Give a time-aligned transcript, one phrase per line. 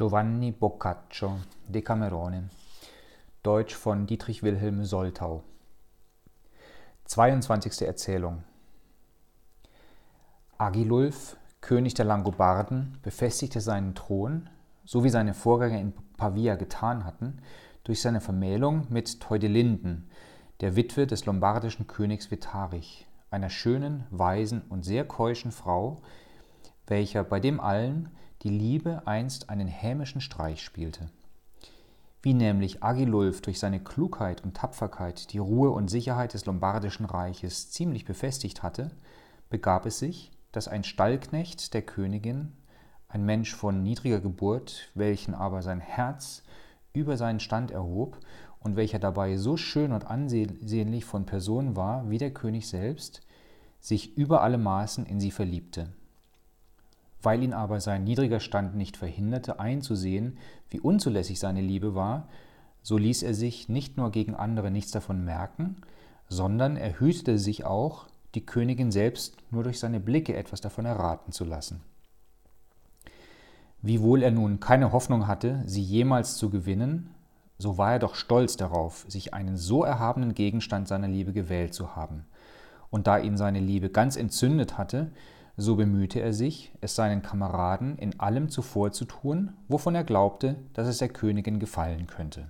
[0.00, 2.48] Giovanni Boccaccio, Decamerone.
[3.42, 5.42] Deutsch von Dietrich Wilhelm Soltau.
[7.04, 7.86] 22.
[7.86, 8.42] Erzählung.
[10.56, 14.48] Agilulf, König der Langobarden, befestigte seinen Thron,
[14.86, 17.42] so wie seine Vorgänger in Pavia getan hatten,
[17.84, 20.08] durch seine Vermählung mit Theudelinden,
[20.62, 26.00] der Witwe des lombardischen Königs Vitarich, einer schönen, weisen und sehr keuschen Frau,
[26.86, 28.08] welcher bei dem allen
[28.42, 31.10] die Liebe einst einen hämischen Streich spielte.
[32.22, 37.70] Wie nämlich Agilulf durch seine Klugheit und Tapferkeit die Ruhe und Sicherheit des lombardischen Reiches
[37.70, 38.90] ziemlich befestigt hatte,
[39.48, 42.52] begab es sich, dass ein Stallknecht der Königin,
[43.08, 46.42] ein Mensch von niedriger Geburt, welchen aber sein Herz
[46.92, 48.18] über seinen Stand erhob
[48.60, 53.22] und welcher dabei so schön und ansehnlich von Person war wie der König selbst,
[53.80, 55.92] sich über alle Maßen in sie verliebte.
[57.22, 60.38] Weil ihn aber sein niedriger Stand nicht verhinderte, einzusehen,
[60.70, 62.28] wie unzulässig seine Liebe war,
[62.82, 65.76] so ließ er sich nicht nur gegen andere nichts davon merken,
[66.28, 71.32] sondern er hütete sich auch, die Königin selbst nur durch seine Blicke etwas davon erraten
[71.32, 71.80] zu lassen.
[73.82, 77.10] Wiewohl er nun keine Hoffnung hatte, sie jemals zu gewinnen,
[77.58, 81.96] so war er doch stolz darauf, sich einen so erhabenen Gegenstand seiner Liebe gewählt zu
[81.96, 82.24] haben.
[82.90, 85.10] Und da ihn seine Liebe ganz entzündet hatte,
[85.60, 90.56] so bemühte er sich, es seinen Kameraden in allem zuvor zu tun, wovon er glaubte,
[90.72, 92.48] dass es der Königin gefallen könnte.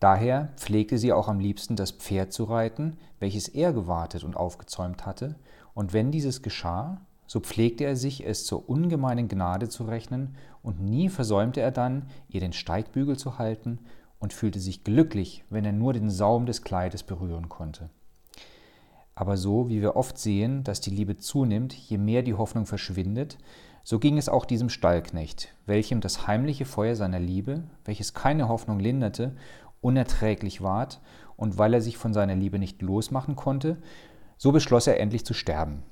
[0.00, 5.06] Daher pflegte sie auch am liebsten das Pferd zu reiten, welches er gewartet und aufgezäumt
[5.06, 5.34] hatte,
[5.74, 10.80] und wenn dieses geschah, so pflegte er sich, es zur ungemeinen Gnade zu rechnen, und
[10.80, 13.80] nie versäumte er dann, ihr den Steigbügel zu halten,
[14.18, 17.90] und fühlte sich glücklich, wenn er nur den Saum des Kleides berühren konnte.
[19.18, 23.36] Aber so wie wir oft sehen, dass die Liebe zunimmt, je mehr die Hoffnung verschwindet,
[23.82, 28.78] so ging es auch diesem Stallknecht, welchem das heimliche Feuer seiner Liebe, welches keine Hoffnung
[28.78, 29.34] linderte,
[29.80, 31.00] unerträglich ward,
[31.34, 33.78] und weil er sich von seiner Liebe nicht losmachen konnte,
[34.36, 35.82] so beschloss er endlich zu sterben.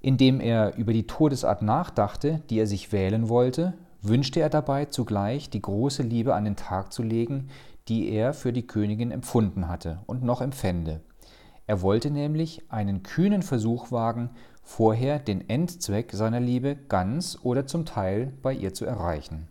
[0.00, 5.50] Indem er über die Todesart nachdachte, die er sich wählen wollte, wünschte er dabei zugleich
[5.50, 7.48] die große Liebe an den Tag zu legen,
[7.88, 11.00] die er für die Königin empfunden hatte und noch empfände,
[11.66, 14.30] er wollte nämlich einen kühnen Versuch wagen,
[14.62, 19.48] vorher den Endzweck seiner Liebe ganz oder zum Teil bei ihr zu erreichen.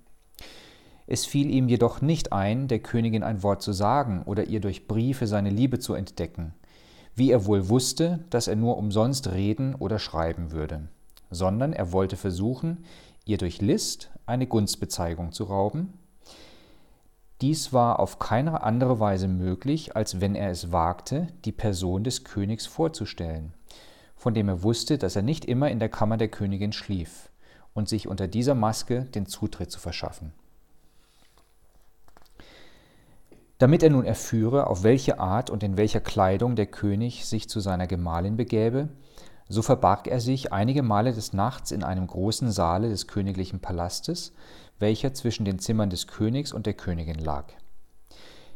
[1.07, 4.87] Es fiel ihm jedoch nicht ein, der Königin ein Wort zu sagen oder ihr durch
[4.87, 6.53] Briefe seine Liebe zu entdecken,
[7.15, 10.87] wie er wohl wusste, dass er nur umsonst reden oder schreiben würde,
[11.29, 12.85] sondern er wollte versuchen,
[13.25, 15.93] ihr durch List eine Gunstbezeigung zu rauben,
[17.41, 22.23] dies war auf keine andere Weise möglich, als wenn er es wagte, die Person des
[22.23, 23.53] Königs vorzustellen,
[24.15, 27.29] von dem er wusste, dass er nicht immer in der Kammer der Königin schlief,
[27.73, 30.33] und sich unter dieser Maske den Zutritt zu verschaffen.
[33.57, 37.59] Damit er nun erführe, auf welche Art und in welcher Kleidung der König sich zu
[37.59, 38.89] seiner Gemahlin begäbe,
[39.51, 44.31] so verbarg er sich einige Male des Nachts in einem großen Saale des königlichen Palastes,
[44.79, 47.45] welcher zwischen den Zimmern des Königs und der Königin lag.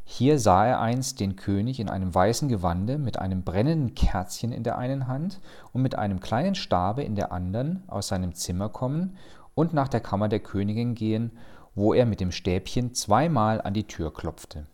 [0.05, 4.63] Hier sah er einst den König in einem weißen Gewande mit einem brennenden Kerzchen in
[4.63, 5.41] der einen Hand
[5.73, 9.17] und mit einem kleinen Stabe in der anderen aus seinem Zimmer kommen
[9.53, 11.31] und nach der Kammer der Königin gehen,
[11.73, 14.65] wo er mit dem Stäbchen zweimal an die Tür klopfte,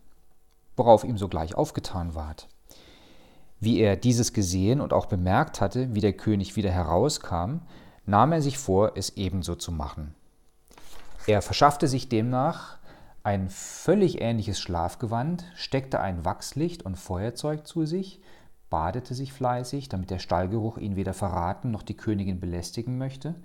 [0.76, 2.46] worauf ihm sogleich aufgetan ward.
[3.62, 7.60] Wie er dieses gesehen und auch bemerkt hatte, wie der König wieder herauskam,
[8.06, 10.16] nahm er sich vor, es ebenso zu machen.
[11.28, 12.78] Er verschaffte sich demnach
[13.22, 18.20] ein völlig ähnliches Schlafgewand, steckte ein Wachslicht und Feuerzeug zu sich,
[18.68, 23.36] badete sich fleißig, damit der Stallgeruch ihn weder verraten noch die Königin belästigen möchte,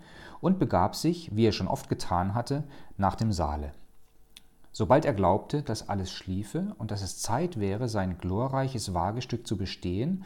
[0.41, 2.63] und begab sich, wie er schon oft getan hatte,
[2.97, 3.71] nach dem Saale.
[4.77, 9.57] Sobald er glaubte, dass alles schliefe und dass es Zeit wäre, sein glorreiches Wagestück zu
[9.57, 10.23] bestehen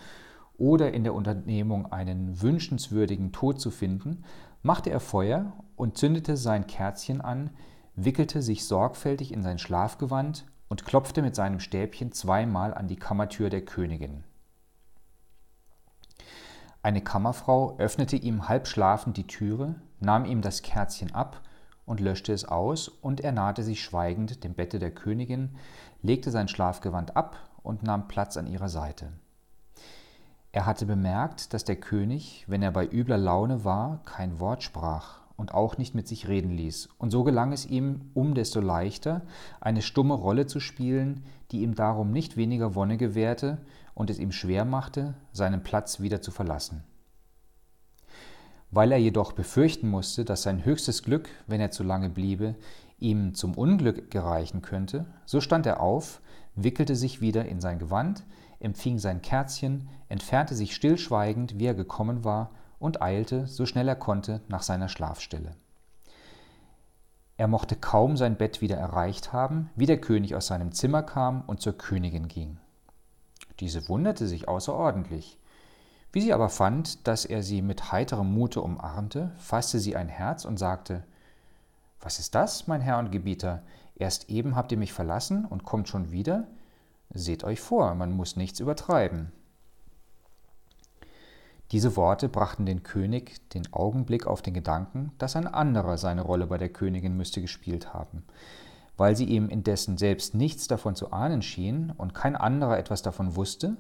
[0.58, 4.26] oder in der Unternehmung einen wünschenswürdigen Tod zu finden,
[4.62, 7.52] machte er Feuer und zündete sein Kerzchen an,
[7.96, 13.50] wickelte sich sorgfältig in sein Schlafgewand und klopfte mit seinem Stäbchen zweimal an die Kammertür
[13.50, 14.26] der Königin.
[16.84, 21.42] Eine Kammerfrau öffnete ihm halb schlafend die Türe, nahm ihm das Kerzchen ab
[21.92, 25.58] und löschte es aus, und er nahte sich schweigend dem Bette der Königin,
[26.02, 29.12] legte sein Schlafgewand ab und nahm Platz an ihrer Seite.
[30.54, 35.20] Er hatte bemerkt, dass der König, wenn er bei übler Laune war, kein Wort sprach
[35.36, 39.24] und auch nicht mit sich reden ließ, und so gelang es ihm um desto leichter,
[39.60, 43.58] eine stumme Rolle zu spielen, die ihm darum nicht weniger Wonne gewährte
[43.96, 46.86] und es ihm schwer machte, seinen Platz wieder zu verlassen.
[48.72, 52.56] Weil er jedoch befürchten musste, dass sein höchstes Glück, wenn er zu lange bliebe,
[53.00, 56.22] ihm zum Unglück gereichen könnte, so stand er auf,
[56.56, 58.24] wickelte sich wieder in sein Gewand,
[58.60, 63.96] empfing sein Kerzchen, entfernte sich stillschweigend, wie er gekommen war, und eilte, so schnell er
[63.96, 65.56] konnte, nach seiner Schlafstelle.
[67.38, 71.44] Er mochte kaum sein Bett wieder erreicht haben, wie der König aus seinem Zimmer kam
[71.48, 72.58] und zur Königin ging.
[73.60, 75.40] Diese wunderte sich außerordentlich.
[76.12, 80.44] Wie sie aber fand, dass er sie mit heiterem Mute umarmte, fasste sie ein Herz
[80.44, 81.04] und sagte
[82.02, 83.62] Was ist das, mein Herr und Gebieter?
[83.96, 86.48] Erst eben habt ihr mich verlassen und kommt schon wieder?
[87.14, 89.32] Seht euch vor, man muss nichts übertreiben.
[91.72, 96.48] Diese Worte brachten den König den Augenblick auf den Gedanken, dass ein anderer seine Rolle
[96.48, 98.24] bei der Königin müsste gespielt haben.
[98.98, 103.38] Weil sie ihm indessen selbst nichts davon zu ahnen schien und kein anderer etwas davon
[103.38, 103.78] wusste,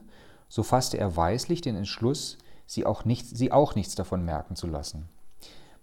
[0.51, 4.67] so fasste er weislich den Entschluss, sie auch, nicht, sie auch nichts davon merken zu
[4.67, 5.07] lassen.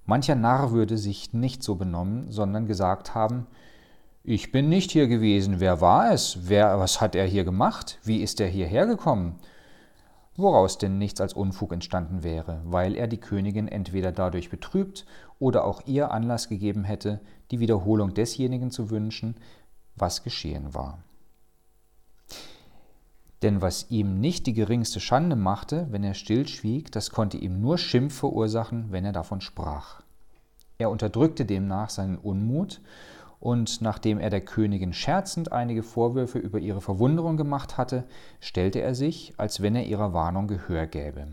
[0.04, 3.46] Mancher Narr würde sich nicht so benommen, sondern gesagt haben,
[4.24, 6.40] ich bin nicht hier gewesen, wer war es?
[6.42, 7.98] Wer, was hat er hier gemacht?
[8.04, 9.38] Wie ist er hierher gekommen?
[10.38, 15.04] woraus denn nichts als Unfug entstanden wäre, weil er die Königin entweder dadurch betrübt
[15.40, 17.20] oder auch ihr Anlass gegeben hätte,
[17.50, 19.34] die Wiederholung desjenigen zu wünschen,
[19.96, 21.02] was geschehen war.
[23.42, 27.78] Denn was ihm nicht die geringste Schande machte, wenn er stillschwieg, das konnte ihm nur
[27.78, 30.02] Schimpf verursachen, wenn er davon sprach.
[30.78, 32.80] Er unterdrückte demnach seinen Unmut
[33.40, 38.04] und nachdem er der Königin scherzend einige Vorwürfe über ihre Verwunderung gemacht hatte,
[38.40, 41.28] stellte er sich, als wenn er ihrer Warnung Gehör gäbe.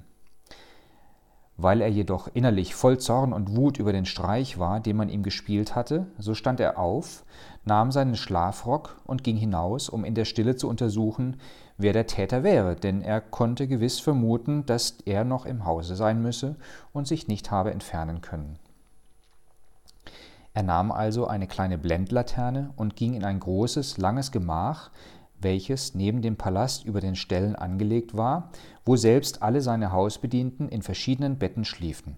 [1.58, 5.24] Weil er jedoch innerlich voll Zorn und Wut über den Streich war, den man ihm
[5.24, 7.24] gespielt hatte, so stand er auf,
[7.64, 11.38] nahm seinen Schlafrock und ging hinaus, um in der Stille zu untersuchen,
[11.78, 16.22] wer der Täter wäre, denn er konnte gewiss vermuten, dass er noch im Hause sein
[16.22, 16.56] müsse
[16.94, 18.58] und sich nicht habe entfernen können.
[20.54, 24.90] Er nahm also eine kleine Blendlaterne und ging in ein großes, langes Gemach,
[25.42, 28.52] welches neben dem Palast über den Ställen angelegt war,
[28.86, 32.16] wo selbst alle seine Hausbedienten in verschiedenen Betten schliefen.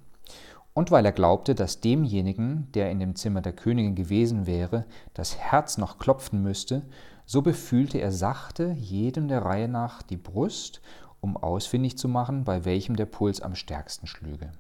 [0.76, 5.36] Und weil er glaubte, dass demjenigen, der in dem Zimmer der Königin gewesen wäre, das
[5.36, 6.84] Herz noch klopfen müsste,
[7.28, 10.82] so befühlte er sachte jedem der Reihe nach die Brust,
[11.20, 14.54] um ausfindig zu machen, bei welchem der Puls am stärksten schlüge.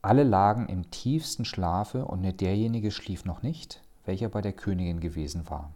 [0.00, 5.00] Alle lagen im tiefsten Schlafe, und nur derjenige schlief noch nicht, welcher bei der Königin
[5.00, 5.72] gewesen war.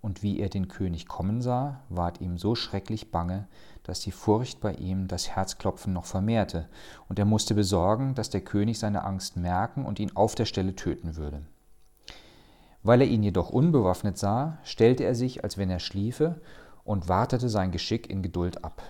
[0.00, 3.48] Und wie er den König kommen sah, ward ihm so schrecklich bange,
[3.82, 6.68] dass die Furcht bei ihm das Herzklopfen noch vermehrte,
[7.08, 10.76] und er musste besorgen, dass der König seine Angst merken und ihn auf der Stelle
[10.76, 11.42] töten würde.
[12.86, 16.40] Weil er ihn jedoch unbewaffnet sah, stellte er sich, als wenn er schliefe,
[16.84, 18.80] und wartete sein Geschick in Geduld ab.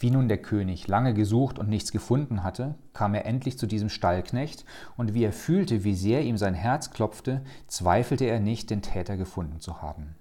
[0.00, 3.88] Wie nun der König lange gesucht und nichts gefunden hatte, kam er endlich zu diesem
[3.88, 4.64] Stallknecht,
[4.96, 9.16] und wie er fühlte, wie sehr ihm sein Herz klopfte, zweifelte er nicht, den Täter
[9.16, 10.16] gefunden zu haben.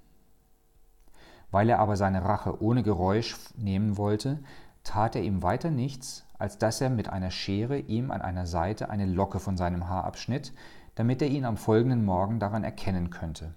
[1.50, 4.38] Weil er aber seine Rache ohne Geräusch nehmen wollte,
[4.84, 8.90] tat er ihm weiter nichts, als dass er mit einer Schere ihm an einer Seite
[8.90, 10.54] eine Locke von seinem Haar abschnitt,
[10.96, 13.54] damit er ihn am folgenden Morgen daran erkennen könnte.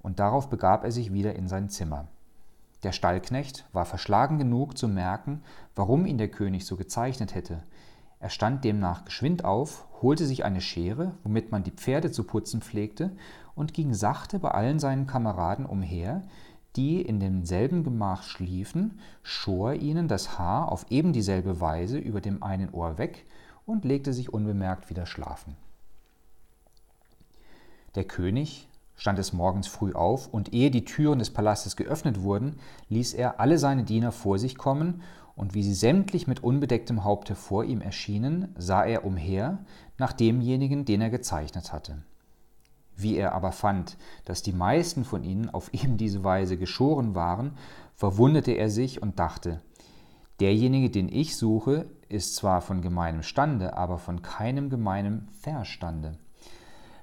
[0.00, 2.08] Und darauf begab er sich wieder in sein Zimmer.
[2.82, 5.42] Der Stallknecht war verschlagen genug zu merken,
[5.74, 7.62] warum ihn der König so gezeichnet hätte.
[8.18, 12.60] Er stand demnach geschwind auf, holte sich eine Schere, womit man die Pferde zu putzen
[12.60, 13.16] pflegte,
[13.54, 16.22] und ging sachte bei allen seinen Kameraden umher,
[16.76, 22.42] die in demselben Gemach schliefen, schor ihnen das Haar auf eben dieselbe Weise über dem
[22.42, 23.24] einen Ohr weg
[23.66, 25.56] und legte sich unbemerkt wieder schlafen.
[27.96, 32.56] Der König, stand es morgens früh auf, und ehe die Türen des Palastes geöffnet wurden,
[32.88, 35.02] ließ er alle seine Diener vor sich kommen,
[35.34, 39.58] und wie sie sämtlich mit unbedecktem Haupte vor ihm erschienen, sah er umher
[39.96, 42.02] nach demjenigen, den er gezeichnet hatte.
[43.02, 47.52] Wie er aber fand, dass die meisten von ihnen auf eben diese Weise geschoren waren,
[47.94, 49.60] verwunderte er sich und dachte,
[50.40, 56.18] derjenige, den ich suche, ist zwar von gemeinem Stande, aber von keinem gemeinem Verstande.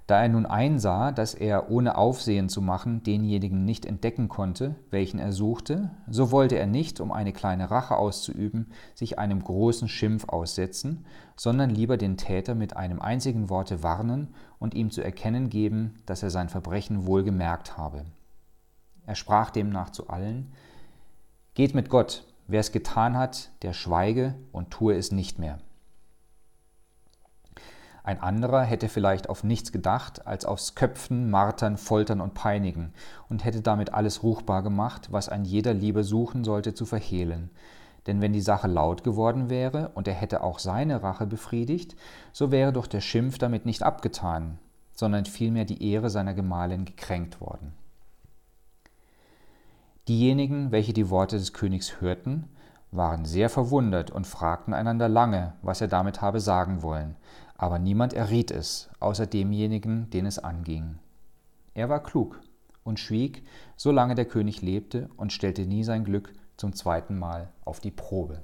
[0.08, 5.20] Da er nun einsah, dass er ohne Aufsehen zu machen denjenigen nicht entdecken konnte, welchen
[5.20, 10.30] er suchte, so wollte er nicht, um eine kleine Rache auszuüben, sich einem großen Schimpf
[10.30, 15.96] aussetzen, sondern lieber den Täter mit einem einzigen Worte warnen und ihm zu erkennen geben,
[16.06, 18.06] dass er sein Verbrechen wohl gemerkt habe.
[19.06, 20.54] Er sprach demnach zu allen,
[21.54, 25.60] Geht mit Gott, wer es getan hat, der schweige und tue es nicht mehr.
[28.08, 32.94] Ein anderer hätte vielleicht auf nichts gedacht, als aufs Köpfen, Martern, Foltern und Peinigen
[33.28, 37.50] und hätte damit alles ruchbar gemacht, was ein jeder lieber suchen sollte zu verhehlen.
[38.06, 41.98] Denn wenn die Sache laut geworden wäre und er hätte auch seine Rache befriedigt,
[42.32, 44.58] so wäre doch der Schimpf damit nicht abgetan,
[44.94, 47.74] sondern vielmehr die Ehre seiner Gemahlin gekränkt worden.
[50.08, 52.48] Diejenigen, welche die Worte des Königs hörten,
[52.92, 57.18] waren sehr verwundert und fragten einander lange, was er damit habe sagen wollen,
[57.58, 61.00] aber niemand erriet es, außer demjenigen, den es anging.
[61.74, 62.40] Er war klug
[62.84, 63.44] und schwieg,
[63.76, 68.42] solange der König lebte, und stellte nie sein Glück zum zweiten Mal auf die Probe.